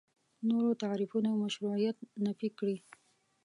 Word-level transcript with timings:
نورو 0.47 0.69
تعریفونو 0.83 1.29
مشروعیت 1.43 1.97
نفي 2.25 2.49
کړي. 2.59 2.77